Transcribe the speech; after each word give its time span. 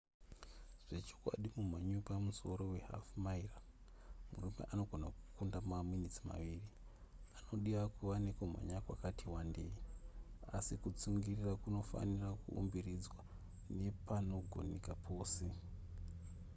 zvechokwadi 0.85 1.47
mumhanyi 1.55 1.91
wepamusoro 1.97 2.63
we 2.73 2.79
hafu-maira 2.89 3.57
murume 4.29 4.63
anogona 4.73 5.07
kukunda 5.15 5.57
maminitsi 5.69 6.21
maviri 6.29 6.65
anodiwa 7.39 7.83
kuva 7.95 8.15
nekumhanya 8.25 8.77
kwakati 8.85 9.25
wandeyi 9.33 9.77
asi 10.57 10.73
kutsungirira 10.83 11.51
kunofanira 11.61 12.27
kuumbiridzwa 12.41 13.21
nepanogoneka 13.77 14.93
pose 15.05 15.45